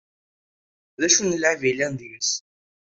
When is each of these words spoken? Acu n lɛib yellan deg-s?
Acu 1.05 1.21
n 1.23 1.37
lɛib 1.41 1.61
yellan 1.67 1.93
deg-s? 1.99 2.31